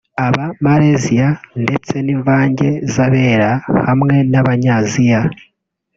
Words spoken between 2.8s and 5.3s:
z’abera hamwe n’abanyaziya